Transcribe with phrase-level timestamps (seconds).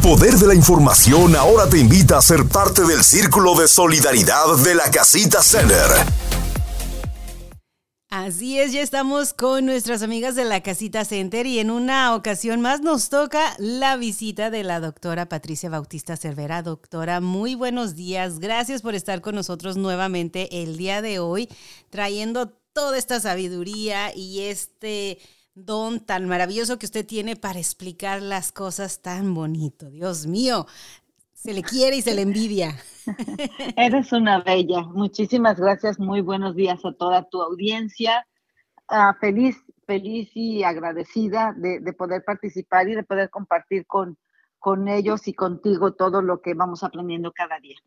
[0.00, 4.74] poder de la información ahora te invita a ser parte del círculo de solidaridad de
[4.74, 5.86] la Casita Center.
[8.08, 12.62] Así es, ya estamos con nuestras amigas de la Casita Center y en una ocasión
[12.62, 16.62] más nos toca la visita de la doctora Patricia Bautista Cervera.
[16.62, 18.40] Doctora, muy buenos días.
[18.40, 21.48] Gracias por estar con nosotros nuevamente el día de hoy,
[21.90, 25.18] trayendo toda esta sabiduría y este
[25.54, 29.90] don tan maravilloso que usted tiene para explicar las cosas tan bonito.
[29.90, 30.66] Dios mío,
[31.34, 32.76] se le quiere y se le envidia.
[33.76, 34.82] Eres una bella.
[34.82, 35.98] Muchísimas gracias.
[35.98, 38.26] Muy buenos días a toda tu audiencia.
[38.88, 44.18] Ah, feliz, feliz y agradecida de, poder participar y de poder compartir con,
[44.58, 47.78] con ellos y contigo todo lo que vamos aprendiendo cada día.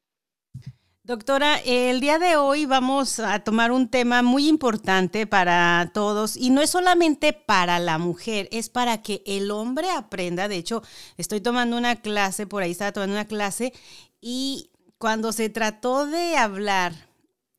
[1.05, 6.49] Doctora, el día de hoy vamos a tomar un tema muy importante para todos y
[6.49, 10.47] no es solamente para la mujer, es para que el hombre aprenda.
[10.47, 10.81] De hecho,
[11.17, 13.73] estoy tomando una clase, por ahí estaba tomando una clase
[14.21, 16.93] y cuando se trató de hablar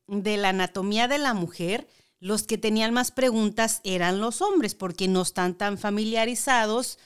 [0.07, 1.87] de la anatomía de la mujer,
[2.19, 6.97] los que tenían más preguntas eran los hombres porque no están tan familiarizados.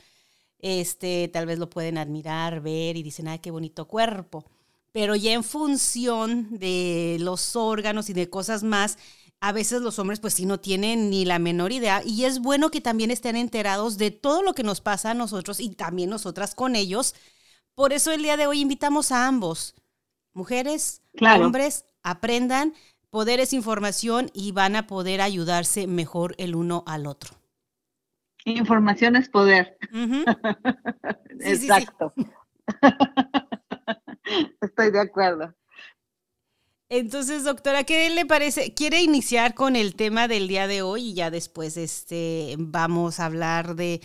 [0.59, 4.45] Este, tal vez lo pueden admirar, ver y dicen, ay, qué bonito cuerpo
[4.91, 8.97] pero ya en función de los órganos y de cosas más,
[9.41, 12.71] a veces los hombres pues sí no tienen ni la menor idea y es bueno
[12.71, 16.55] que también estén enterados de todo lo que nos pasa a nosotros y también nosotras
[16.55, 17.15] con ellos.
[17.75, 19.75] Por eso el día de hoy invitamos a ambos,
[20.33, 22.73] mujeres, hombres, aprendan,
[23.09, 27.35] poder es información y van a poder ayudarse mejor el uno al otro.
[28.45, 29.77] Información es poder.
[31.39, 32.13] Exacto.
[34.99, 35.53] De acuerdo.
[36.91, 38.73] Entonces, doctora, ¿qué le parece?
[38.73, 43.25] ¿Quiere iniciar con el tema del día de hoy y ya después este, vamos a
[43.25, 44.01] hablar de,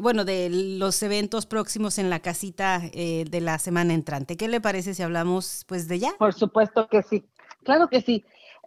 [0.00, 4.36] bueno, de los eventos próximos en la casita eh, de la semana entrante?
[4.36, 6.12] ¿Qué le parece si hablamos pues de ya?
[6.16, 7.28] Por supuesto que sí.
[7.64, 8.24] Claro que sí.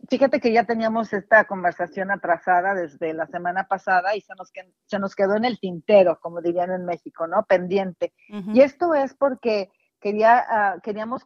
[0.09, 4.51] Fíjate que ya teníamos esta conversación atrasada desde la semana pasada y se nos,
[4.85, 7.43] se nos quedó en el tintero, como dirían en México, ¿no?
[7.43, 8.11] Pendiente.
[8.53, 9.69] Y esto es porque
[10.03, 11.23] ah, queríamos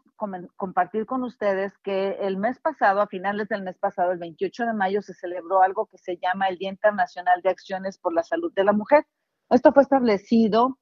[0.55, 4.73] compartir con ustedes que el mes pasado, a finales del mes pasado, el 28 de
[4.73, 8.51] mayo, se celebró algo que se llama el Día Internacional de Acciones por la Salud
[8.53, 9.05] de la Mujer.
[9.49, 10.79] Esto fue establecido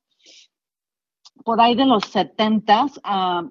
[1.43, 3.49] por ahí de los 70 ah,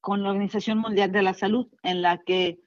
[0.00, 2.60] con la Organización Mundial de la Salud, en la que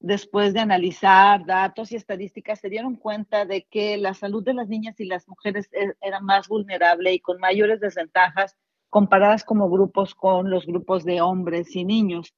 [0.00, 4.68] después de analizar datos y estadísticas se dieron cuenta de que la salud de las
[4.68, 8.56] niñas y las mujeres e-, era más vulnerable y con mayores desventajas
[8.94, 12.32] comparadas como grupos con los grupos de hombres y niños.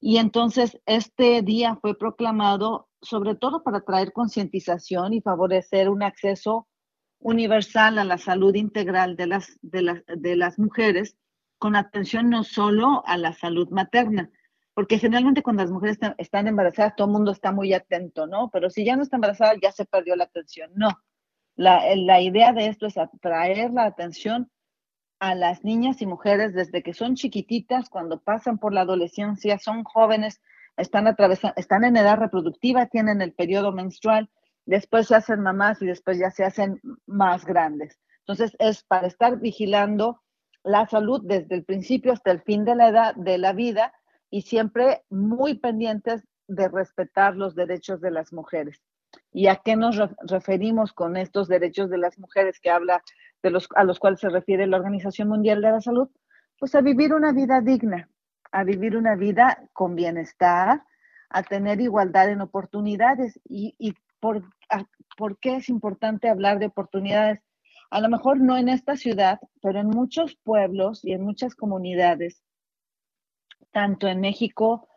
[0.00, 6.66] Y entonces este día fue proclamado sobre todo para traer concientización y favorecer un acceso
[7.18, 11.14] universal a la salud integral de las, de, las, de las mujeres,
[11.58, 14.30] con atención no solo a la salud materna,
[14.72, 18.48] porque generalmente cuando las mujeres están, embarazadas todo el mundo está muy atento, ¿no?
[18.50, 20.70] Pero si ya no está embarazada ya se perdió la atención.
[20.74, 20.88] No,
[21.54, 24.50] la, la idea de esto es atraer la atención
[25.20, 29.84] a las niñas y mujeres desde que son chiquititas, cuando pasan por la adolescencia, son
[29.84, 30.40] jóvenes,
[30.76, 34.30] están atravesando, están en edad reproductiva, tienen el periodo menstrual,
[34.64, 37.98] después se hacen mamás y después ya se hacen más grandes.
[38.20, 40.22] Entonces es para estar vigilando
[40.62, 43.92] la salud desde el principio hasta el fin de la edad de la vida
[44.30, 48.82] y siempre muy pendientes de respetar los derechos de las mujeres.
[49.32, 49.96] ¿Y a qué nos
[50.26, 53.02] referimos con estos derechos de las mujeres que habla
[53.42, 56.08] de los, a los cuales se refiere la Organización Mundial de la Salud?
[56.58, 58.08] Pues a vivir una vida digna,
[58.50, 60.82] a vivir una vida con bienestar,
[61.30, 63.40] a tener igualdad en oportunidades.
[63.44, 64.42] ¿Y, y por,
[65.16, 67.40] por qué es importante hablar de oportunidades?
[67.90, 72.42] A lo mejor no en esta ciudad, pero en muchos pueblos y en muchas comunidades,
[73.72, 74.88] tanto en México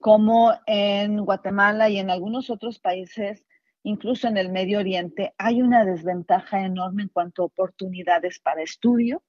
[0.00, 3.44] como en Guatemala y en algunos otros países,
[3.82, 9.22] incluso en el Medio Oriente, hay una desventaja enorme en cuanto a oportunidades para estudio,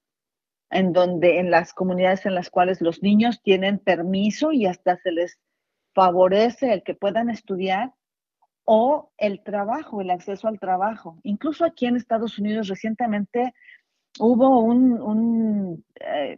[0.69, 5.11] en donde en las comunidades en las cuales los niños tienen permiso y hasta se
[5.11, 5.39] les
[5.93, 7.93] favorece el que puedan estudiar,
[8.63, 11.19] o el trabajo, el acceso al trabajo.
[11.23, 13.53] Incluso aquí en Estados Unidos recientemente
[14.19, 16.37] hubo un, un, eh,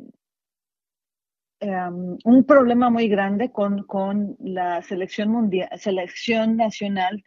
[1.60, 2.18] em,
[2.48, 7.24] problema muy grande con, con la selección mundial, selección nacional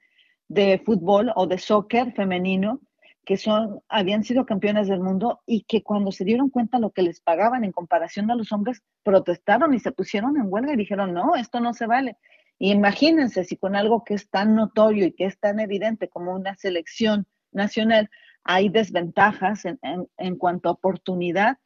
[0.49, 2.81] de fútbol o de soccer femenino
[3.25, 7.03] que son, habían sido campeones del mundo y que cuando se dieron cuenta lo que
[7.03, 11.13] les pagaban en comparación a los hombres, protestaron y se pusieron en huelga y dijeron,
[11.13, 12.17] no, esto no se vale.
[12.59, 16.55] imagínense si con algo que es tan notorio y que es tan evidente como una
[16.55, 18.11] selección nacional
[18.45, 21.59] hay desventajas en, en, en cuanto a oportunidad,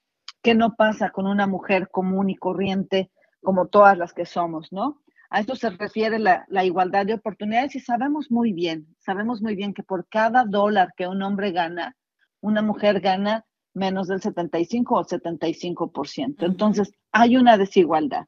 [0.42, 3.10] ¿Qué no pasa con una mujer común y corriente
[3.42, 5.02] como todas las que somos, no?
[5.30, 9.54] A esto se refiere la, la, igualdad de oportunidades y sabemos muy bien, sabemos muy
[9.54, 11.96] bien que por cada dólar que un hombre gana,
[12.40, 16.34] una mujer gana menos del 75 o 75%.
[16.40, 18.26] Entonces, hay una desigualdad.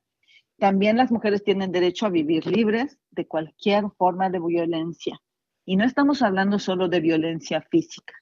[0.58, 5.18] También las mujeres tienen derecho a vivir libres de cualquier forma de violencia.
[5.64, 8.14] Y no estamos hablando solo de violencia física.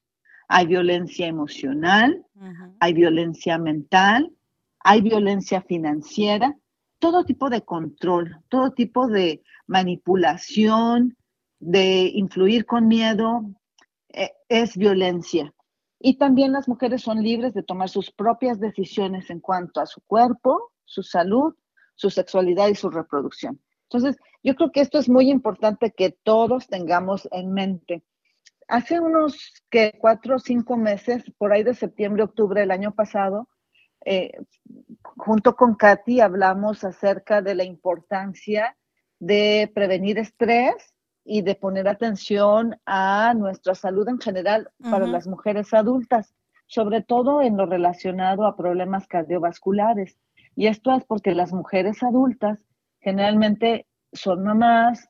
[0.49, 2.25] Hay violencia emocional,
[2.81, 4.33] hay violencia mental,
[4.81, 6.57] hay violencia financiera,
[7.01, 11.17] todo tipo de control, todo tipo de manipulación,
[11.59, 13.43] de influir con miedo,
[14.11, 15.53] eh, es violencia.
[15.99, 20.01] Y también las mujeres son libres de tomar sus propias decisiones en cuanto a su
[20.03, 21.55] cuerpo, su salud,
[21.95, 23.61] su sexualidad y su reproducción.
[23.83, 28.05] Entonces, yo creo que esto es muy importante que todos tengamos en mente.
[28.69, 29.53] Hace unos
[30.01, 33.49] cuatro o cinco meses, por ahí de septiembre, octubre del año pasado,
[34.05, 34.33] eh,
[35.03, 38.77] junto con Katy hablamos acerca de la importancia
[39.19, 40.95] de prevenir estrés
[41.25, 46.35] y de poner atención a nuestra salud en general para las mujeres adultas,
[46.67, 50.19] sobre todo en lo relacionado a problemas cardiovasculares.
[50.57, 52.59] Y esto es porque las mujeres adultas
[53.01, 55.09] generalmente son mamás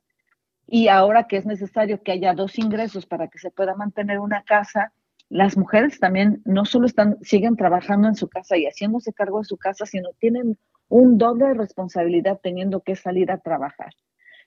[0.67, 4.43] y ahora que es necesario que haya dos ingresos para que se pueda mantener una
[4.43, 4.93] casa,
[5.31, 9.47] las mujeres también no solo están, siguen trabajando en su casa y haciéndose cargo de
[9.47, 13.95] su casa, sino tienen un doble responsabilidad teniendo que salir a trabajar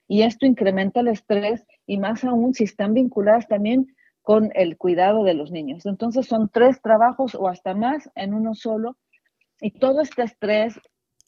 [0.06, 5.24] y esto incrementa el estrés y más aún si están vinculadas también con el cuidado
[5.24, 5.86] de los niños.
[5.86, 8.96] Entonces son tres trabajos o hasta más en uno solo
[9.60, 10.78] y todo este estrés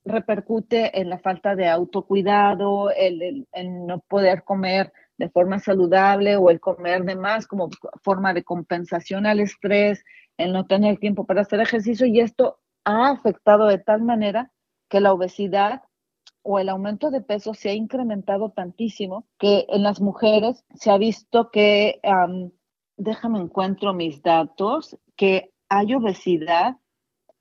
[0.04, 3.46] repercute en la falta de autocuidado, el,
[3.86, 7.70] no poder comer de forma saludable o el comer de más como
[8.02, 10.04] forma de compensación al estrés,
[10.36, 14.52] el no tener tiempo para hacer ejercicio y esto ha afectado de tal manera
[14.88, 15.82] que la obesidad
[16.42, 20.96] o el aumento de peso se ha incrementado tantísimo que en las mujeres se ha
[20.96, 22.00] visto que,
[22.96, 26.76] déjame encuentro mis datos, que hay obesidad.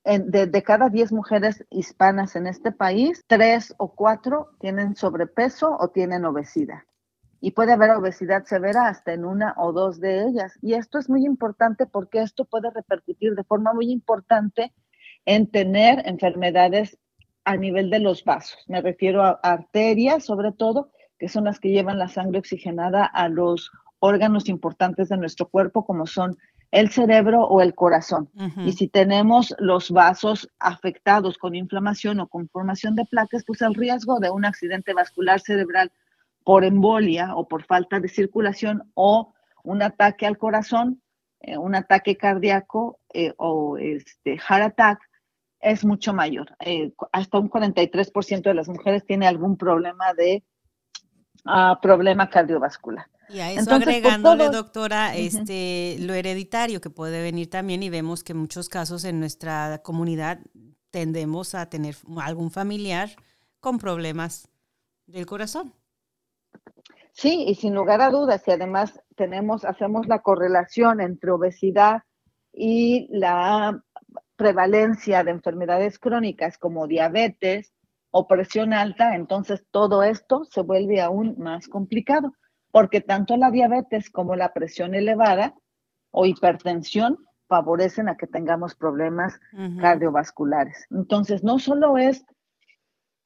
[0.04, 5.88] de, de, cada 10 mujeres hispanas en este país, 3 o 4 tienen sobrepeso o
[5.88, 6.82] tienen obesidad.
[7.40, 10.58] Y puede haber obesidad severa hasta en una o dos de ellas.
[10.62, 14.72] Y esto es muy importante porque esto puede repercutir de forma muy importante
[15.24, 16.98] en tener enfermedades
[17.44, 18.58] a nivel de los vasos.
[18.66, 23.28] Me refiero a arterias, sobre todo, que son las que llevan la sangre oxigenada a
[23.28, 26.36] los órganos importantes de nuestro cuerpo, como son
[26.72, 28.28] el cerebro o el corazón.
[28.64, 33.74] Y si tenemos los vasos afectados con inflamación o con formación de placas, pues el
[33.74, 35.92] riesgo de un accidente vascular cerebral
[36.46, 39.34] por embolia o por falta de circulación o
[39.64, 41.02] un ataque al corazón,
[41.40, 45.00] eh, un ataque cardíaco eh, o este heart attack,
[45.58, 46.56] es mucho mayor.
[46.60, 50.44] Eh, hasta un 43% de las mujeres tiene algún problema de
[51.46, 53.06] uh, problema cardiovascular.
[53.28, 58.22] Y a eso Entonces, agregándole, doctora, este, lo hereditario que puede venir también y vemos
[58.22, 60.38] que en muchos casos en nuestra comunidad
[60.92, 63.10] tendemos a tener algún familiar
[63.58, 64.48] con problemas
[65.08, 65.74] del corazón.
[67.16, 72.02] Sí, y sin lugar a dudas, y además tenemos, hacemos la correlación entre obesidad
[72.52, 73.82] y la
[74.36, 77.72] prevalencia de enfermedades crónicas como diabetes
[78.10, 82.34] o presión alta, entonces todo esto se vuelve aún más complicado,
[82.70, 85.54] porque tanto la diabetes como la presión elevada
[86.10, 87.16] o hipertensión
[87.48, 89.40] favorecen a que tengamos problemas
[89.80, 90.86] cardiovasculares.
[90.90, 92.26] Entonces, no solo es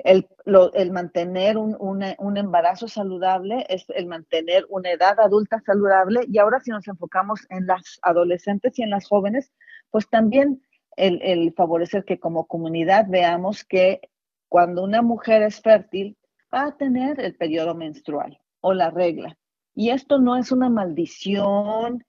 [0.05, 0.29] el,
[0.75, 6.61] el mantener un, un, embarazo saludable, es el mantener una edad adulta saludable, y ahora
[6.61, 9.53] si nos enfocamos en las adolescentes y en las jóvenes,
[9.91, 10.63] pues también
[10.97, 14.01] el, favorecer que como comunidad veamos que
[14.49, 16.17] cuando una mujer es fértil,
[16.53, 19.37] va a tener el periodo menstrual o la regla.
[19.75, 22.05] Y esto no es una maldición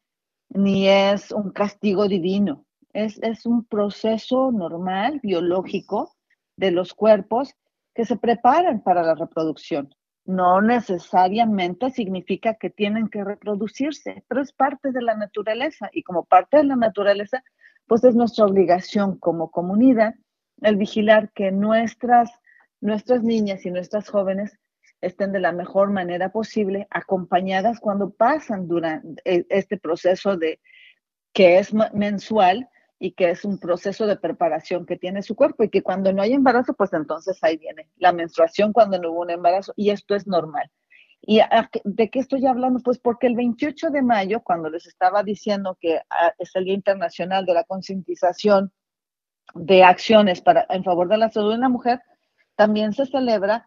[0.49, 2.65] ni es un castigo divino.
[2.93, 6.13] Es, es un proceso normal, biológico,
[6.57, 7.55] de los cuerpos
[7.93, 9.93] que se preparan para la reproducción.
[10.25, 16.25] No necesariamente significa que tienen que reproducirse, pero es parte de la naturaleza y como
[16.25, 17.43] parte de la naturaleza
[17.87, 20.15] pues es nuestra obligación como comunidad
[20.61, 22.29] el vigilar que nuestras,
[22.79, 24.57] nuestras niñas y nuestras jóvenes
[25.01, 30.59] estén de la mejor manera posible, acompañadas cuando pasan durante e, este proceso de
[31.33, 32.69] que es mensual
[33.03, 36.21] y que es un proceso de preparación que tiene su cuerpo y que cuando no
[36.21, 40.13] hay embarazo, pues entonces ahí viene la menstruación cuando no hubo un embarazo y esto
[40.13, 40.69] es normal.
[41.19, 41.41] ¿Y
[41.83, 42.79] de qué estoy hablando?
[42.83, 46.75] Pues porque el 28 de mayo, cuando les estaba diciendo que ah, es el Día
[46.75, 48.71] Internacional de la Concientización
[49.55, 52.01] de acciones para, en favor de la salud de la mujer,
[52.55, 53.65] también se celebra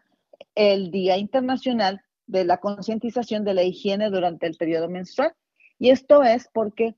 [0.55, 5.33] el Día Internacional de la Concientización de la Higiene durante el periodo menstrual.
[5.77, 6.95] Y esto es porque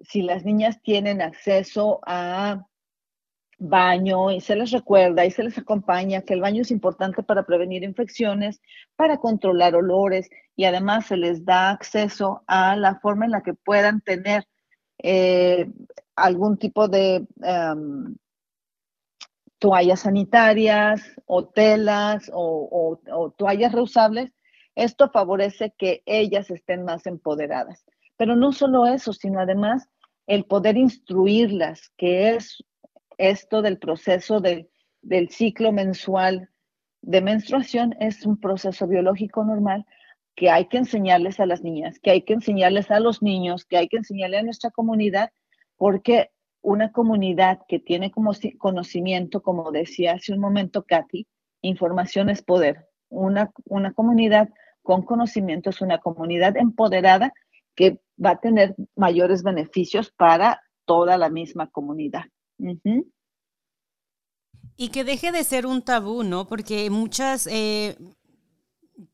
[0.00, 2.66] si las niñas tienen acceso a
[3.58, 7.46] baño y se les recuerda y se les acompaña que el baño es importante para
[7.46, 8.60] prevenir infecciones,
[8.96, 13.54] para controlar olores y además se les da acceso a la forma en la que
[13.54, 14.48] puedan tener
[14.98, 15.70] eh,
[16.16, 18.16] algún tipo de em,
[19.58, 24.32] toallas sanitarias o telas o, o toallas reusables,
[24.74, 27.84] esto favorece que ellas estén más empoderadas.
[28.16, 29.88] Pero no solo eso, sino además
[30.26, 32.62] el poder instruirlas, que es
[33.18, 36.50] esto del proceso del ciclo mensual
[37.02, 39.84] de menstruación, es un proceso biológico normal
[40.34, 43.76] que hay que enseñarles a las niñas, que hay que enseñarles a los niños, que
[43.76, 45.30] hay que enseñarle a nuestra comunidad,
[45.76, 46.30] porque
[46.62, 51.26] una comunidad que tiene como conocimiento, como decía hace un momento Katy,
[51.60, 52.88] información es poder.
[53.08, 54.48] Una, una comunidad
[54.82, 57.32] con conocimiento es una comunidad empoderada
[57.74, 62.24] que va a tener mayores beneficios para toda la misma comunidad.
[64.76, 66.48] Y que deje de ser un tabú, ¿no?
[66.48, 67.96] Porque muchas, eh,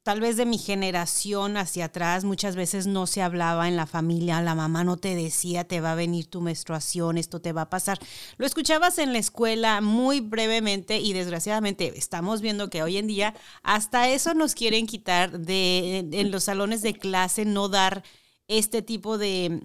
[0.02, 4.40] tal vez de mi generación hacia atrás, muchas veces no se hablaba en la familia,
[4.42, 7.70] la mamá no te decía, te va a venir tu menstruación, esto te va a
[7.70, 7.98] pasar.
[8.36, 13.34] Lo escuchabas en la escuela muy brevemente y desgraciadamente estamos viendo que hoy en día
[13.62, 18.02] hasta eso nos quieren quitar de en los salones de clase, no dar
[18.48, 19.62] este tipo de,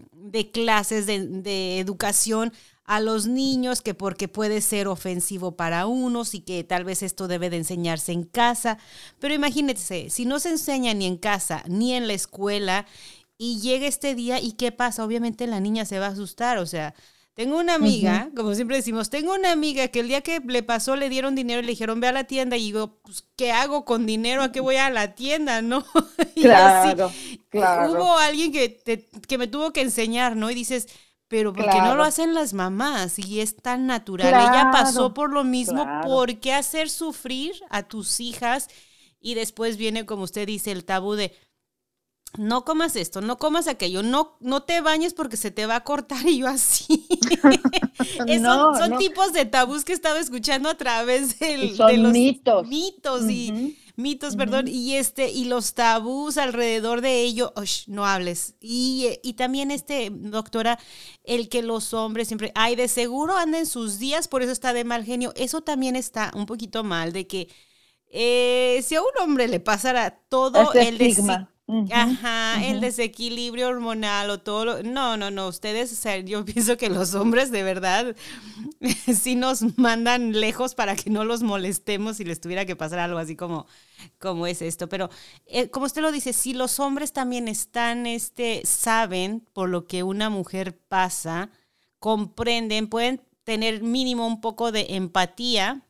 [0.54, 2.54] clases de, de educación
[2.86, 7.28] a los niños que porque puede ser ofensivo para unos y que tal vez esto
[7.28, 8.78] debe de enseñarse en casa.
[9.20, 12.86] Pero imagínense, si no se enseña ni en casa ni en la escuela
[13.38, 16.66] y llega este día y qué pasa, obviamente la niña se va a asustar, o
[16.66, 16.94] sea,
[17.36, 20.96] tengo una amiga, como siempre decimos, tengo una amiga que el día que le pasó
[20.96, 23.86] le dieron dinero y le dijeron, ve a la tienda y yo, pues, ¿qué hago
[23.86, 24.44] con dinero?
[24.44, 25.62] ¿A qué voy a la tienda?
[25.64, 25.84] ¿No?
[26.36, 27.12] claro,
[27.50, 27.92] claro.
[27.92, 30.52] Hubo alguien que, que me tuvo que enseñar, ¿no?
[30.52, 30.88] Y dices,
[31.34, 33.18] pero ¿por qué no lo hacen las mamás?
[33.18, 34.28] Y es tan natural.
[34.28, 35.88] Ella pasó por lo mismo.
[36.04, 38.68] ¿Por qué hacer sufrir a tus hijas?
[39.20, 41.36] Y después viene, como usted dice, el tabú de
[42.38, 45.84] no comas esto, no comas aquello, no, no te bañes porque se te va a
[45.84, 47.08] cortar y yo así.
[48.42, 52.68] son, tipos de tabús que estaba escuchando a través del, de los mitos.
[52.68, 57.54] mitos y mitos, perdón, y este, y los tabús alrededor de ello,
[57.88, 58.56] no hables.
[58.60, 60.80] Y, y, también este, doctora,
[61.24, 64.84] el que los hombres siempre, ay, de seguro anden sus días, por eso está de
[64.84, 65.32] mal genio.
[65.36, 67.50] Eso también está un poquito mal, de que
[68.10, 71.53] eh, si a un hombre le pasara todo el estigma.
[71.92, 74.84] Ajá, el desequilibrio hormonal o todo lo...
[74.84, 78.16] No, no, no, ustedes, o sea, yo pienso que los hombres de verdad
[79.14, 83.18] sí nos mandan lejos para que no los molestemos si les tuviera que pasar algo
[83.18, 83.66] así como,
[84.20, 84.90] como es esto.
[84.90, 85.10] Pero
[85.46, 90.04] eh, como usted lo dice, si los hombres también están, este, saben por lo que
[90.04, 91.50] una mujer pasa,
[92.00, 95.86] comprenden, pueden tener mínimo un poco de empatía,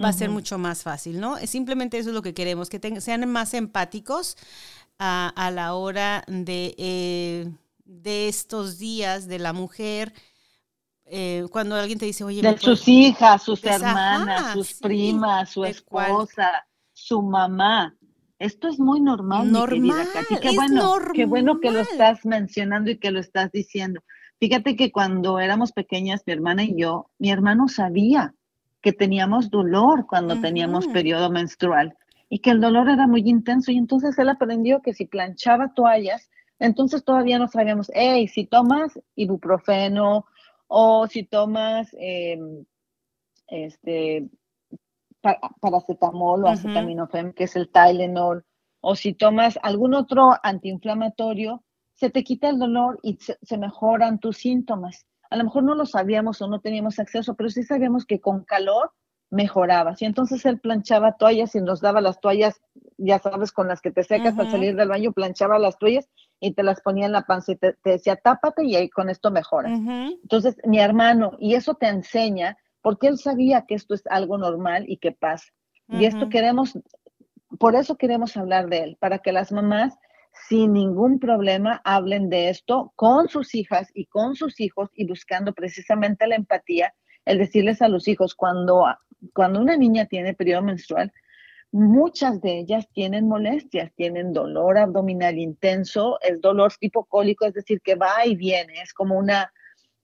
[0.00, 1.36] va a ser mucho más fácil, ¿no?
[1.38, 4.36] Simplemente eso es lo que queremos, que sean más empáticos
[4.98, 7.50] a, la hora de, eh,
[7.84, 10.12] de estos días de la mujer.
[11.04, 16.66] Eh, cuando alguien te dice, oye, de sus hijas, sus hermanas, sus primas, su esposa,
[16.92, 17.96] su mamá.
[18.38, 23.12] Esto es muy normal, normal mi bueno, qué bueno que lo estás mencionando y que
[23.12, 24.02] lo estás diciendo.
[24.40, 28.34] Fíjate que cuando éramos pequeñas, mi hermana y yo, mi hermano sabía
[28.82, 31.96] que teníamos dolor cuando teníamos periodo menstrual
[32.28, 36.28] y que el dolor era muy intenso y entonces él aprendió que si planchaba toallas,
[36.58, 40.26] entonces todavía no sabíamos, hey, si tomas ibuprofeno
[40.66, 42.64] o si tomas em,
[43.46, 44.28] este
[45.60, 48.44] paracetamol o acetaminofén, que es el Tylenol,
[48.80, 51.62] o si tomas algún otro antiinflamatorio,
[51.94, 55.86] se te quita el dolor y se mejoran tus síntomas a lo mejor no lo
[55.86, 58.92] sabíamos o no teníamos acceso, pero sí sabíamos que con calor
[59.30, 60.02] mejorabas.
[60.02, 62.60] Y entonces él planchaba toallas y nos daba las toallas,
[62.98, 66.06] ya sabes, con las que te secas al salir del baño, planchaba las toallas
[66.38, 69.30] y te las ponía en la panza y te, decía, tápate y ahí con esto
[69.30, 69.72] mejoras.
[69.72, 74.84] Entonces, mi hermano, y eso te enseña, porque él sabía que esto es algo normal
[74.86, 75.46] y que pasa.
[75.88, 76.78] Y esto queremos,
[77.58, 79.94] por eso queremos hablar de él, para que las mamás
[80.48, 85.52] sin ningún problema hablen de esto con sus hijas y con sus hijos y buscando
[85.52, 88.84] precisamente la empatía, el decirles a los hijos, cuando,
[89.34, 91.12] cuando una niña tiene periodo menstrual,
[91.70, 97.80] muchas de ellas tienen molestias, tienen dolor abdominal intenso, es dolor tipo cólico, es decir,
[97.80, 99.52] que va y viene, es como una,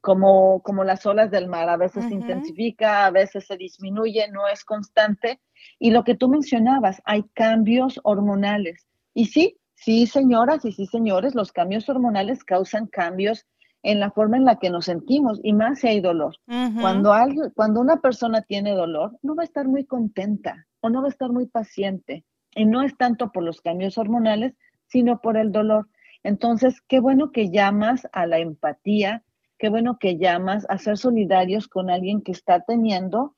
[0.00, 4.48] como, como las olas del mar, a veces se intensifica, a veces se disminuye, no
[4.48, 5.40] es constante.
[5.78, 8.86] Y lo que tú mencionabas, hay cambios hormonales.
[9.12, 13.46] Y sí, sí, señoras y sí, señores, los cambios hormonales causan cambios
[13.82, 16.36] en la forma en la que nos sentimos y más si hay dolor.
[16.80, 17.14] cuando,
[17.54, 21.10] cuando una persona tiene dolor, no va a estar muy contenta o no va a
[21.10, 22.24] estar muy paciente.
[22.54, 24.54] Y no es tanto por los cambios hormonales,
[24.86, 25.88] sino por el dolor.
[26.24, 29.22] Entonces, qué bueno que llamas a la empatía,
[29.58, 33.36] qué bueno que llamas a ser solidarios con alguien que está teniendo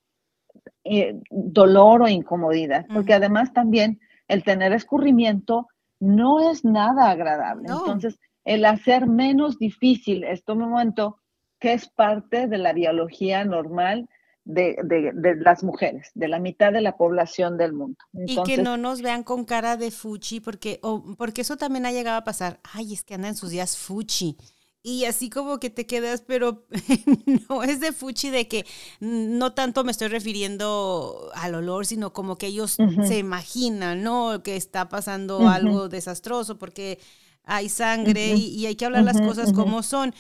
[0.85, 5.69] eh, dolor o incomodidad, porque además también el tener escurrimiento
[6.01, 7.69] no es nada agradable.
[7.69, 11.19] Entonces, el hacer menos difícil este momento,
[11.61, 14.09] que es parte de la biología normal
[14.45, 17.99] de, las mujeres, de la mitad de la población del mundo.
[18.13, 20.81] y que no nos vean con cara de fuchi, porque,
[21.19, 22.61] porque eso también ha llegado a pasar.
[22.73, 24.37] Ay, es que anda en sus días fuchi.
[24.83, 26.65] Y así como que te quedas, pero
[27.49, 28.65] no es de fuchi de que
[29.01, 34.43] no tanto me estoy refiriendo al olor, sino como que ellos se imaginan, ¿no?
[34.43, 36.99] Que está pasando algo desastroso porque
[37.45, 40.15] hay sangre y, hay que hablar las cosas como son.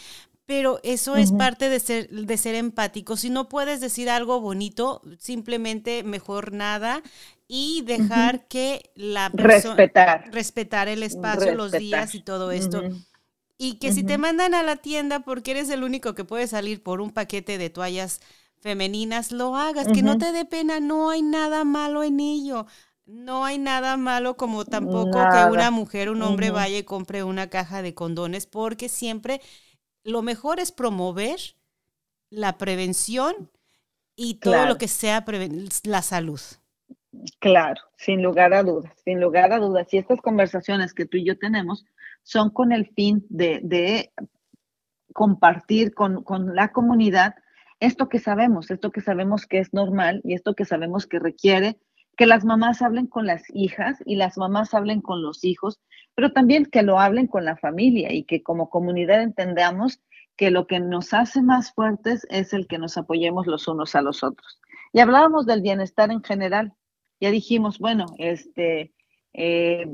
[0.44, 3.16] Pero eso es parte de ser, de ser empático.
[3.16, 7.02] Si no puedes decir algo bonito, simplemente mejor nada
[7.46, 9.76] y dejar que la persona...
[9.76, 10.30] Respetar.
[10.32, 12.82] Respetar el espacio, los días y todo esto.
[13.62, 16.82] Y que si te mandan a la tienda porque eres el único que puede salir
[16.82, 18.22] por un paquete de toallas
[18.58, 22.64] femeninas, lo hagas, que no te dé pena, no hay nada malo en ello.
[23.04, 27.50] No hay nada malo como tampoco que una mujer, un hombre vaya y compre una
[27.50, 29.42] caja de condones, porque siempre
[30.04, 31.38] lo mejor es promover
[32.30, 33.50] la prevención
[34.16, 35.22] y todo lo que sea
[35.84, 36.40] la salud.
[37.40, 39.92] Claro, sin lugar a dudas, sin lugar a dudas.
[39.92, 41.84] Y estas conversaciones que tú y yo tenemos
[42.30, 44.12] son con el fin de,
[45.12, 47.34] compartir con, la comunidad
[47.80, 51.76] esto que sabemos, esto que sabemos que es normal y esto que sabemos que requiere
[52.16, 55.80] que las mamás hablen con las hijas y las mamás hablen con los hijos,
[56.14, 60.00] pero también que lo hablen con la familia y que como comunidad entendamos
[60.36, 64.02] que lo que nos hace más fuertes es el que nos apoyemos los unos a
[64.02, 64.60] los otros.
[64.92, 66.74] Y hablábamos del bienestar en general.
[67.20, 68.92] Ya dijimos, bueno, este,
[69.32, 69.86] eh,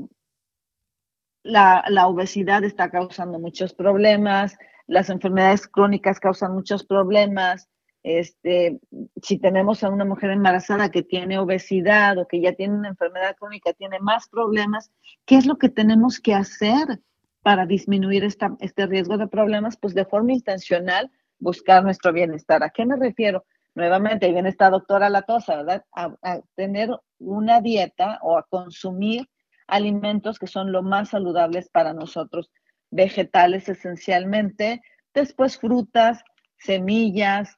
[1.43, 7.69] la, obesidad está causando muchos problemas, las enfermedades crónicas causan muchos problemas,
[8.03, 8.79] este,
[9.21, 13.35] si tenemos a una mujer embarazada que tiene obesidad o que ya tiene una enfermedad
[13.35, 14.91] crónica, tiene más problemas,
[15.25, 17.01] ¿qué es lo que tenemos que hacer
[17.41, 19.77] para disminuir esta, este riesgo de problemas?
[19.77, 22.63] Pues de forma intencional buscar nuestro bienestar.
[22.63, 23.43] ¿A qué me refiero?
[23.75, 25.85] Nuevamente, ahí viene esta doctora Latosa, ¿verdad?
[25.91, 29.27] A tener una dieta o a consumir
[29.67, 32.49] alimentos que son lo más saludables para nosotros,
[32.89, 34.81] vegetales esencialmente,
[35.13, 36.23] después frutas,
[36.57, 37.57] semillas,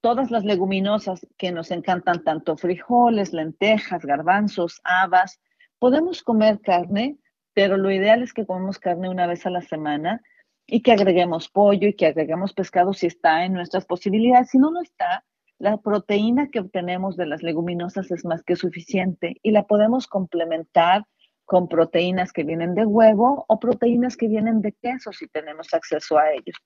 [0.00, 5.40] todas las leguminosas que nos encantan, tanto frijoles, lentejas, garbanzos, habas.
[5.78, 7.18] Podemos comer carne,
[7.54, 10.20] pero lo ideal es que comemos carne una vez a la semana
[10.66, 14.50] y que agreguemos pollo y que agreguemos pescado si está en nuestras posibilidades.
[14.50, 15.24] Si no lo está,
[15.58, 21.04] la proteína que obtenemos de las leguminosas es más que suficiente y la podemos complementar
[21.46, 26.18] con proteínas que vienen de huevo o proteínas que vienen de queso si tenemos acceso
[26.18, 26.56] a ellos.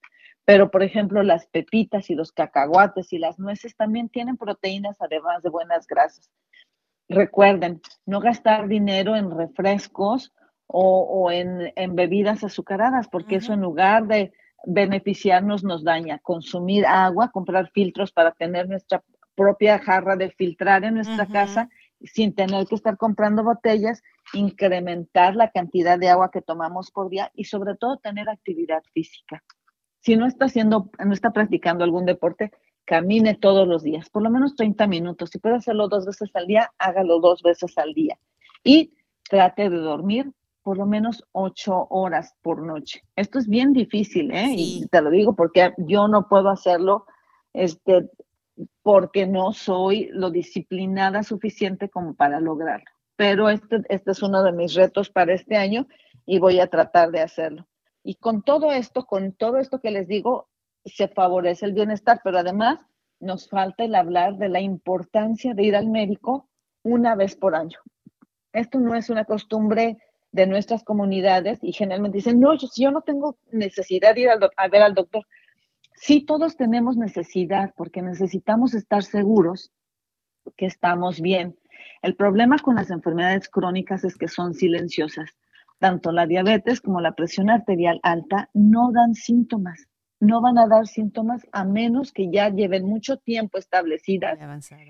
[0.47, 5.43] Pero, por ejemplo, las pepitas y los cacahuates y las nueces también tienen proteínas además
[5.43, 6.31] de buenas grasas.
[7.09, 10.33] Recuerden, no gastar dinero en refrescos
[10.67, 14.33] o, en, bebidas azucaradas, porque eso en lugar de
[14.65, 16.21] beneficiarnos nos daña.
[16.21, 19.03] Consumir agua, comprar filtros para tener nuestra
[19.35, 21.69] propia jarra de filtrar en nuestra casa
[22.03, 24.03] sin tener que estar comprando botellas,
[24.35, 29.43] incrementar la cantidad de agua que tomamos por día y sobre todo tener actividad física
[30.01, 32.51] si no está haciendo, no está practicando algún deporte,
[32.85, 35.31] camine todos los días, por lo menos 30 minutos.
[35.31, 38.19] Si puede hacerlo dos veces al día, hágalo dos veces al día.
[38.65, 38.95] Y
[39.29, 43.03] trate de dormir por lo menos ocho horas por noche.
[43.17, 44.53] Esto es bien difícil, ¿eh?
[44.57, 47.07] Y te lo digo porque yo no puedo hacerlo,
[47.55, 48.11] este,
[48.83, 52.91] porque no soy lo disciplinada suficiente como para lograrlo.
[53.21, 55.87] Pero este, este es uno de mis retos para este año
[56.25, 57.69] y voy a tratar de hacerlo.
[58.03, 60.49] Y con todo esto, con todo esto que les digo,
[60.87, 62.81] se favorece el bienestar, pero además
[63.19, 66.49] nos falta el hablar de la importancia de ir al médico
[66.83, 67.77] una vez por año.
[68.55, 69.99] Esto no es una costumbre
[70.33, 74.69] de nuestras comunidades y generalmente dicen, no, yo, yo no tengo necesidad de ir a
[74.69, 75.27] ver al doctor.
[75.95, 79.71] Sí, todos tenemos necesidad porque necesitamos estar seguros
[80.57, 81.60] que estamos bien.
[82.03, 85.31] El problema con las enfermedades crónicas es que son silenciosas
[85.81, 89.89] tanto la diabetes como la presión arterial alta no dan síntomas.
[90.23, 94.39] no van a dar síntomas a menos que ya lleven mucho tiempo establecidas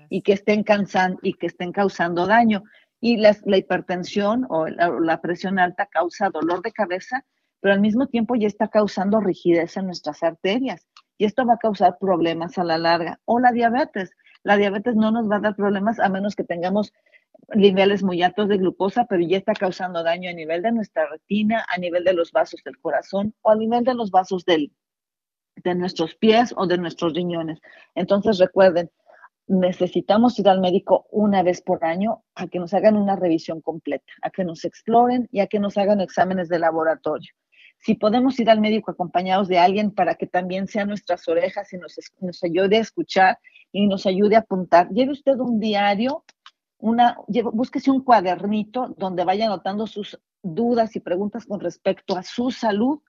[0.09, 2.63] y que estén cansando y que estén causando daño.
[2.99, 7.25] Y la, hipertensión o la, presión alta causa dolor de cabeza,
[7.61, 10.85] pero al mismo tiempo ya está causando rigidez en nuestras arterias
[11.17, 13.19] y esto va a causar problemas a la larga.
[13.23, 14.11] O la diabetes.
[14.43, 16.93] La diabetes no nos va a dar problemas a menos que tengamos
[17.53, 21.65] niveles muy altos de glucosa, pero ya está causando daño a nivel de nuestra retina,
[21.67, 24.71] a nivel de los vasos del corazón o a nivel de los vasos de
[25.75, 27.59] nuestros pies o de nuestros riñones.
[27.95, 28.89] Entonces recuerden,
[29.47, 34.13] necesitamos ir al médico una vez por año a que nos hagan una revisión completa,
[34.21, 37.33] a que nos exploren y a que nos hagan exámenes de laboratorio.
[37.81, 41.77] Si podemos ir al médico acompañados de alguien para que también sean nuestras orejas y
[41.77, 43.39] nos, ayude a escuchar
[43.71, 46.23] y nos ayude a apuntar, lleve usted un diario,
[46.77, 47.17] una,
[47.51, 52.99] búsquese un cuadernito donde vaya anotando sus dudas y preguntas con respecto a su salud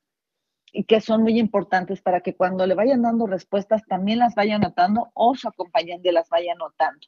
[0.72, 4.56] y que son muy importantes para que cuando le vayan dando respuestas también las vaya
[4.56, 7.06] anotando o su acompañante las vaya anotando.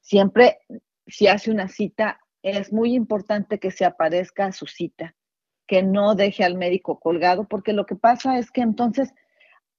[0.00, 0.58] Siempre,
[1.06, 5.14] si hace una cita, es muy importante que se aparezca a su cita,
[5.66, 9.12] que no deje al médico colgado, porque lo que pasa es que entonces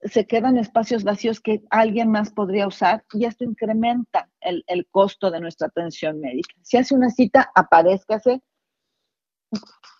[0.02, 5.32] se quedan espacios vacíos que alguien más podría usar y esto incrementa el, el costo
[5.32, 6.54] de nuestra atención médica.
[6.62, 8.42] Si hace una cita, aparezcase,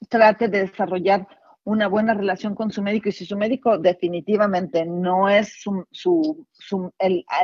[0.10, 1.28] trate de desarrollar
[1.64, 6.46] una buena relación con su médico y si su médico definitivamente no es su, su,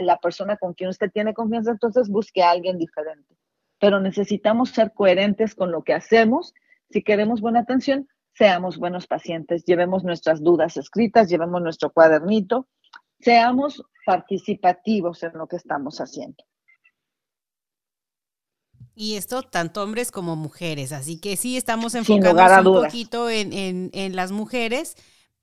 [0.01, 3.35] la persona con quien usted tiene confianza, entonces busque a alguien diferente.
[3.79, 6.53] Pero necesitamos ser coherentes con lo que hacemos.
[6.89, 12.67] Si queremos buena atención, seamos buenos pacientes, llevemos nuestras dudas escritas, llevemos nuestro cuadernito,
[13.19, 16.43] seamos participativos en lo que estamos haciendo.
[18.95, 24.15] Y esto tanto hombres como mujeres, así que sí estamos enfocándonos un poquito en, en,
[24.15, 24.95] las mujeres,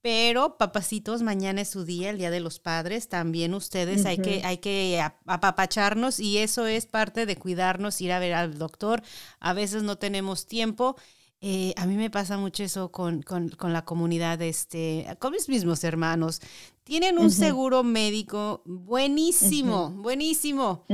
[0.03, 4.43] pero papacitos, mañana es su día, el Día de los Padres, también ustedes hay, que,
[4.45, 9.03] hay que apapacharnos y eso es parte de cuidarnos, ir a ver al doctor,
[9.41, 10.97] a veces no tenemos tiempo.
[11.43, 15.49] Eh, a mí me pasa mucho eso con, con, con, la comunidad, este, con mis
[15.49, 16.41] mismos hermanos.
[16.85, 20.85] Tienen un seguro médico buenísimo, buenísimo.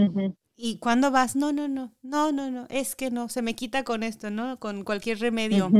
[0.58, 1.36] ¿Y cuándo vas?
[1.36, 4.58] No, no, no, no, no, no, es que no, se me quita con esto, ¿no?
[4.58, 5.70] Con cualquier remedio.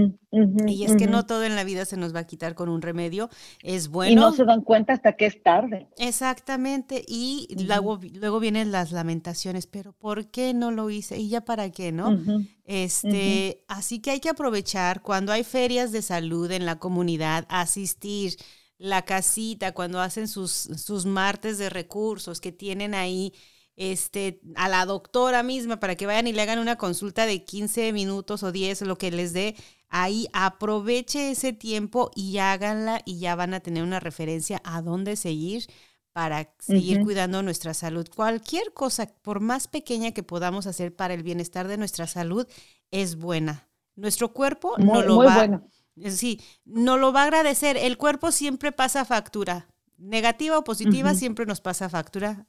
[0.67, 2.83] y es que no todo en la vida se nos va a quitar con un
[2.83, 3.31] remedio.
[3.63, 4.13] Es bueno.
[4.13, 5.89] Y no se dan cuenta hasta que es tarde.
[5.97, 7.03] Exactamente.
[7.09, 11.17] Y luego, luego vienen las lamentaciones, pero ¿por qué no lo hice?
[11.17, 12.19] ¿Y ya para qué, no?
[12.65, 18.37] Este, así que hay que aprovechar cuando hay ferias de salud en la comunidad, asistir
[18.77, 23.33] la casita, cuando hacen sus, sus martes de recursos que tienen ahí
[23.77, 27.93] este, a la doctora misma para que vayan y le hagan una consulta de 15
[27.93, 29.55] minutos o 10, lo que les dé.
[29.89, 35.17] Ahí aproveche ese tiempo y háganla y ya van a tener una referencia a dónde
[35.17, 35.67] seguir
[36.13, 38.09] para seguir cuidando nuestra salud.
[38.15, 42.49] Cualquier cosa, por más pequeña que podamos hacer para el bienestar de nuestra salud,
[42.91, 43.69] es buena.
[43.95, 45.63] Nuestro cuerpo no lo va.
[46.09, 47.77] Sí, no lo va a agradecer.
[47.77, 49.69] El cuerpo siempre pasa factura.
[49.99, 52.47] Negativa o positiva, siempre nos pasa factura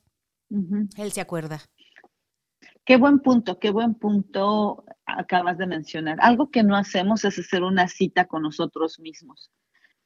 [0.50, 1.60] él se acuerda.
[2.86, 6.18] Qué buen punto, qué buen punto acabas de mencionar.
[6.22, 9.52] Algo que no hacemos es hacer una cita con nosotros mismos.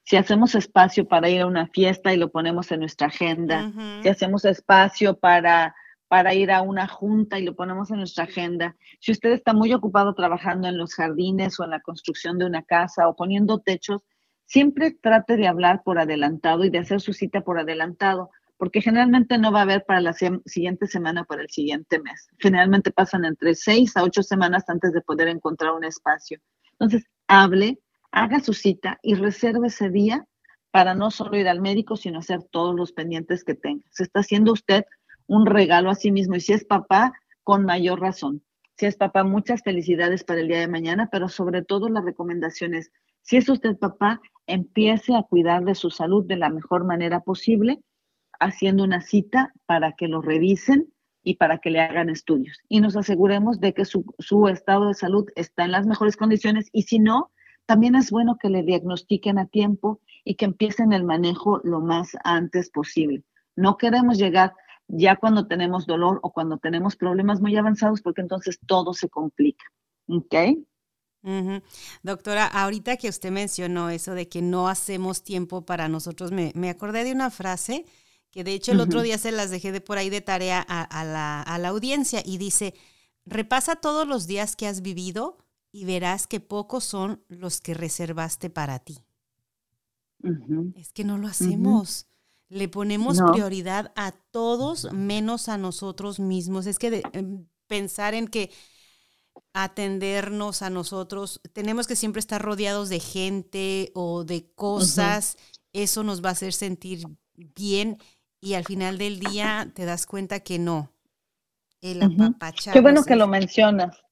[0.04, 4.10] Si hacemos espacio para ir a una fiesta y lo ponemos en nuestra agenda, si
[4.10, 5.76] hacemos espacio para,
[6.08, 9.72] para ir a una junta y lo ponemos en nuestra agenda, si usted está muy
[9.74, 14.02] ocupado trabajando en los jardines o en la construcción de una casa o poniendo techos,
[14.46, 19.40] siempre trate de hablar por adelantado y de hacer su cita por adelantado porque generalmente
[19.40, 22.30] no va a haber para la siguiente semana o para el siguiente mes.
[22.38, 26.40] Generalmente pasan entre seis a ocho semanas antes de poder encontrar un espacio.
[26.74, 27.80] Entonces, hable,
[28.12, 30.28] haga su cita y reserve ese día
[30.70, 33.84] para no solo ir al médico, sino hacer todos los pendientes que tenga.
[33.90, 34.86] Se está haciendo usted
[35.26, 38.44] un regalo a sí mismo y si es papá, con mayor razón.
[38.78, 42.76] Si es papá, muchas felicidades para el día de mañana, pero sobre todo la recomendación
[42.76, 42.92] es,
[43.24, 47.80] si es usted papá, empiece a cuidar de su salud de la mejor manera posible
[48.42, 50.92] haciendo una cita para que lo revisen
[51.24, 52.58] y para que le hagan estudios.
[52.68, 54.04] Y nos aseguremos de que su,
[54.52, 57.32] estado de salud está en las mejores condiciones y si no,
[57.68, 62.18] también es bueno que le diagnostiquen a tiempo y que empiecen el manejo lo más
[62.24, 63.24] antes posible.
[63.56, 64.54] No queremos llegar
[64.88, 69.64] ya cuando tenemos dolor o cuando tenemos problemas muy avanzados porque entonces todo se complica.
[70.08, 70.36] ¿Ok?
[72.02, 76.72] Doctora, ahorita que usted mencionó eso de que no hacemos tiempo para nosotros, me, me
[76.72, 77.86] acordé de una frase
[78.32, 81.04] que de hecho el otro día se las dejé de por ahí de tarea a,
[81.04, 82.74] la, audiencia y dice,
[83.26, 85.38] repasa todos los días que has vivido
[85.72, 89.00] y verás que pocos son los que reservaste para ti.
[90.76, 92.08] Es que no lo hacemos.
[92.48, 96.68] Le ponemos prioridad a todos menos a nosotros mismos.
[96.68, 98.52] Es que em, pensar en que
[99.54, 105.38] atendernos a nosotros, tenemos que siempre estar rodeados de gente o de cosas,
[105.74, 107.98] eso nos va a hacer sentir bien
[108.42, 110.92] y al final del día te das cuenta que no.
[111.80, 112.74] El apapachar.
[112.74, 114.04] Qué bueno que lo mencionas.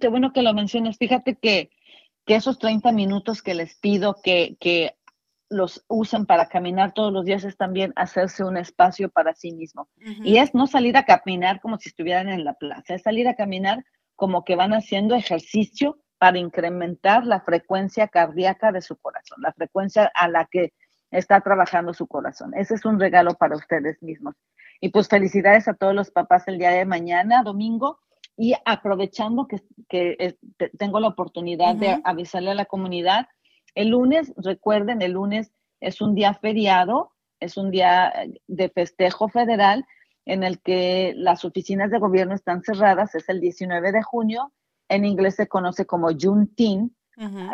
[0.00, 0.96] Qué bueno que lo mencionas.
[0.96, 1.70] Fíjate que,
[2.24, 4.96] que esos 30 minutos que les pido que, que
[5.48, 9.88] los usen para caminar todos los días es también hacerse un espacio para sí mismo.
[10.22, 13.34] Y es no salir a caminar como si estuvieran en la plaza, es salir a
[13.34, 19.52] caminar como que van haciendo ejercicio para incrementar la frecuencia cardíaca de su corazón, la
[19.52, 20.72] frecuencia a la que
[21.10, 22.52] está trabajando su corazón.
[22.54, 24.34] Ese es un regalo para ustedes mismos.
[24.80, 27.98] Y pues felicidades a todos los papás el día de mañana, domingo,
[28.36, 30.36] y aprovechando que, que
[30.78, 33.26] tengo la oportunidad de avisarle a la comunidad,
[33.74, 39.28] el lunes, recuerden, el lunes es un día feriado, es un día eh, de festejo
[39.28, 39.84] federal
[40.24, 44.52] en el que las oficinas de gobierno están cerradas, es el 19 de junio,
[44.88, 46.92] en inglés se conoce como Juneteenth,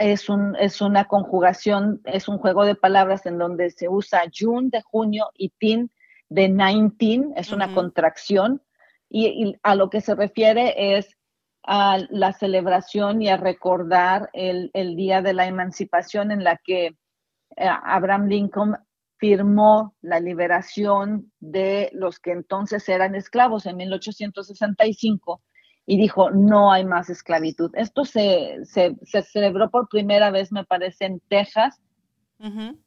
[0.00, 4.68] es, un, es una conjugación, es un juego de palabras en donde se usa June
[4.70, 5.90] de junio y teen
[6.28, 8.62] de 19, es una contracción,
[9.08, 11.16] y, a lo que se refiere es
[11.62, 17.68] a la celebración y a recordar el, día de la emancipación en la que eh,
[17.84, 18.76] Abraham Lincoln
[19.16, 25.42] firmó la liberación de los que entonces eran esclavos en 1865
[25.86, 27.70] y dijo, no hay más esclavitud.
[27.74, 31.80] Esto se, se, celebró por primera vez, me parece, en Texas,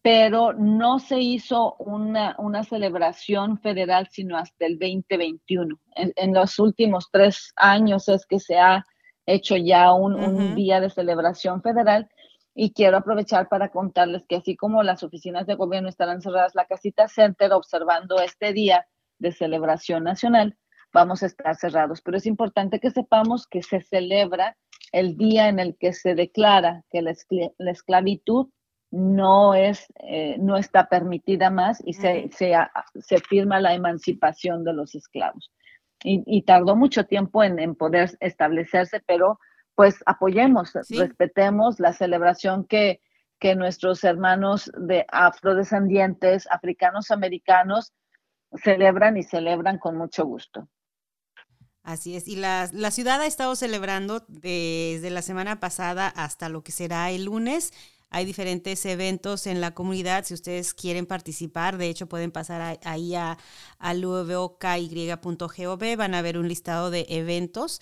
[0.04, 5.80] pero no se hizo una, una, celebración federal sino hasta el 2021.
[5.96, 8.86] En, los últimos tres años es que se ha
[9.26, 12.08] hecho ya un, un día de celebración federal
[12.54, 16.66] y quiero aprovechar para contarles que así como las oficinas de gobierno estarán cerradas, la
[16.66, 18.86] casita center observando este día
[19.20, 20.58] de celebración nacional,
[20.94, 22.02] vamos a estar cerrados.
[22.02, 24.58] Pero es importante que sepamos que se celebra
[24.92, 27.14] el día en el que se declara que la,
[27.72, 28.48] esclavitud
[28.92, 34.96] no, es, eh, no está permitida más y se, se, firma la emancipación de los
[34.96, 35.52] esclavos.
[36.04, 39.40] Y, tardó mucho tiempo en, en poder establecerse, pero
[39.74, 43.02] pues apoyemos, respetemos la celebración que,
[43.40, 47.94] que nuestros hermanos de afrodescendientes, africanos americanos,
[48.64, 50.68] celebran y celebran con mucho gusto.
[51.88, 56.62] Así es, y la, la, ciudad ha estado celebrando desde la semana pasada hasta lo
[56.62, 57.72] que será el lunes.
[58.10, 60.26] Hay diferentes eventos en la comunidad.
[60.26, 63.38] Si ustedes quieren participar, de hecho pueden pasar ahí a,
[63.80, 63.94] a
[65.96, 67.80] van a ver un listado de eventos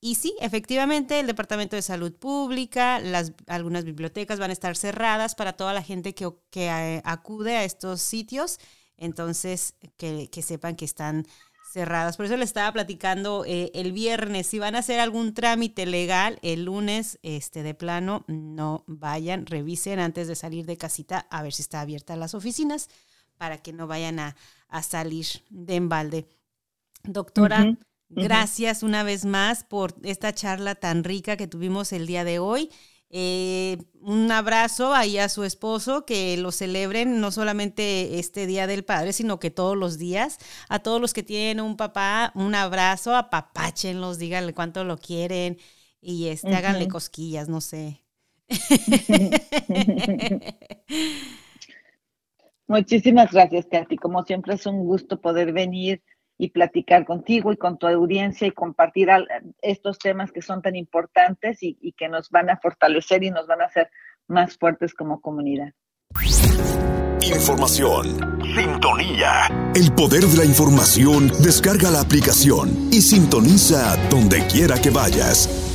[0.00, 5.34] y sí, efectivamente, el Departamento de Salud Pública, las, algunas bibliotecas van a estar cerradas
[5.34, 8.60] para toda la gente que, que eh, acude a estos sitios.
[8.96, 11.26] Entonces, que, sepan que están
[11.70, 12.16] cerradas.
[12.16, 14.46] Por eso les estaba platicando eh, el viernes.
[14.46, 19.98] Si van a hacer algún trámite legal el lunes, este de plano, no vayan, revisen
[19.98, 22.88] antes de salir de casita a ver si está abierta las oficinas
[23.36, 24.36] para que no vayan a,
[24.82, 26.26] salir de embalde.
[27.04, 27.64] Doctora,
[28.10, 32.70] Gracias una vez más por esta charla tan rica que tuvimos el día de hoy.
[33.10, 38.84] Eh, un abrazo ahí a su esposo, que lo celebren no solamente este Día del
[38.84, 40.38] Padre, sino que todos los días.
[40.68, 45.58] A todos los que tienen un papá, un abrazo, apapáchenlos, díganle cuánto lo quieren
[46.00, 48.02] y este, háganle cosquillas, no sé.
[52.66, 53.96] Muchísimas gracias, Katy.
[53.96, 56.02] Como siempre es un gusto poder venir
[56.38, 59.08] y platicar contigo y con tu audiencia y compartir
[59.60, 63.46] estos temas que son tan importantes y, y que nos van a fortalecer y nos
[63.46, 63.90] van a hacer
[64.28, 65.72] más fuertes como comunidad.
[67.20, 68.40] Información.
[68.56, 69.48] Sintonía.
[69.74, 71.28] El poder de la información.
[71.42, 75.67] Descarga la aplicación y sintoniza donde quiera que vayas.